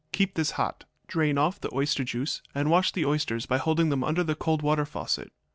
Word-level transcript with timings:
Keep 0.11 0.33
this 0.33 0.53
hot. 0.57 0.85
Drain 1.05 1.37
off 1.37 1.61
the 1.61 1.69
oyster 1.75 2.03
juice 2.03 2.41
and 2.55 2.71
wash 2.71 2.91
the 2.91 3.05
oysters 3.05 3.45
by 3.45 3.59
holding 3.59 3.89
them 3.89 4.03
under 4.03 4.23
the 4.23 4.33
cold 4.33 4.63
water 4.63 4.83
faucet. 4.83 5.31